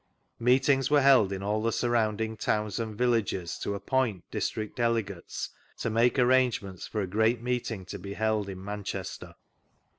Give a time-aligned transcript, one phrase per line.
[0.39, 5.91] Meetings were held in all the surrounding towns and villages to ^^int district delegates to
[5.91, 9.35] make arrangements for a great meeting to be held in Manchester.